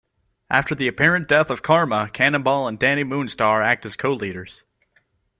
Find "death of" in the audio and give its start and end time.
1.27-1.61